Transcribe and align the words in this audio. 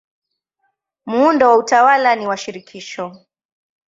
Muundo 1.05 1.49
wa 1.49 1.57
utawala 1.57 2.15
ni 2.15 2.27
wa 2.27 2.37
shirikisho. 2.37 3.25